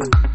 Thank 0.00 0.14
you. 0.14 0.27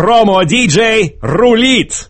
Промо-диджей 0.00 1.18
рулит! 1.20 2.09